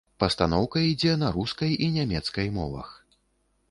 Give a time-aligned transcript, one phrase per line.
[0.21, 2.89] Пастаноўка ідзе на рускай і нямецкай мовах.